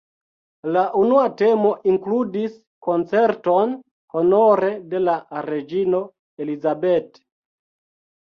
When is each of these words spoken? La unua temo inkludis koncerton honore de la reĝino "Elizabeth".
La 0.75 0.83
unua 0.99 1.25
temo 1.41 1.73
inkludis 1.89 2.55
koncerton 2.87 3.75
honore 4.15 4.71
de 4.95 5.01
la 5.03 5.17
reĝino 5.49 5.99
"Elizabeth". 6.45 7.21